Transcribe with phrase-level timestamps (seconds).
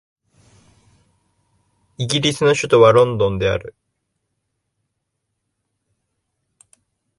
[1.99, 3.75] イギリスの首都はロンドンである